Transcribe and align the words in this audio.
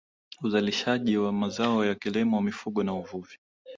uzalishaji 0.43 1.17
wa 1.17 1.31
mazao 1.31 1.85
ya 1.85 1.95
kilimo 1.95 2.41
mifugo 2.41 2.83
na 2.83 2.93
uvuvi 2.93 3.37